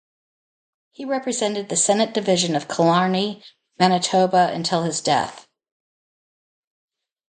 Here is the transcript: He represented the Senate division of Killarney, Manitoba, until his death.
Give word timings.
He 0.89 1.05
represented 1.05 1.69
the 1.69 1.75
Senate 1.75 2.11
division 2.11 2.55
of 2.55 2.67
Killarney, 2.67 3.43
Manitoba, 3.77 4.49
until 4.51 4.81
his 4.81 4.99
death. 4.99 5.47